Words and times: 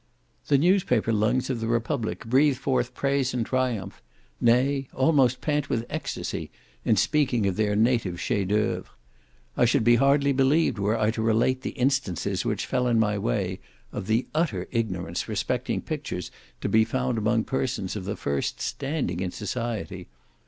The 0.47 0.57
newspaper 0.57 1.13
lungs 1.13 1.51
of 1.51 1.59
the 1.61 1.67
Republic 1.67 2.25
breathe 2.25 2.57
forth 2.57 2.95
praise 2.95 3.35
and 3.35 3.45
triumph, 3.45 4.01
may, 4.39 4.87
almost 4.95 5.41
pant 5.41 5.69
with 5.69 5.85
extacy 5.91 6.49
in 6.83 6.95
speaking 6.95 7.45
of 7.45 7.55
their 7.55 7.75
native 7.75 8.19
chef 8.19 8.47
d'oeuvres. 8.47 8.87
I 9.55 9.65
should 9.65 9.83
be 9.83 9.97
hardly 9.97 10.33
believed 10.33 10.79
were 10.79 10.99
I 10.99 11.11
to 11.11 11.21
relate 11.21 11.61
the 11.61 11.77
instances 11.77 12.43
which 12.43 12.65
fell 12.65 12.87
in 12.87 12.99
my 12.99 13.19
way, 13.19 13.59
of 13.91 14.07
the 14.07 14.25
utter 14.33 14.67
ignorance 14.71 15.27
respecting 15.29 15.81
pictures 15.81 16.31
to 16.61 16.67
be 16.67 16.83
found 16.83 17.19
among 17.19 17.43
persons 17.43 17.95
of 17.95 18.05
the 18.05 18.15
first 18.15 18.59
standing 18.59 19.19
in 19.19 19.29
society. 19.29 20.07